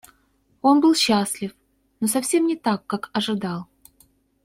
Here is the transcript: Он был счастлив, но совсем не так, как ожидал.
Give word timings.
Он 0.63 0.81
был 0.81 0.95
счастлив, 0.95 1.55
но 1.99 2.07
совсем 2.07 2.47
не 2.47 2.55
так, 2.55 2.87
как 2.87 3.11
ожидал. 3.13 3.67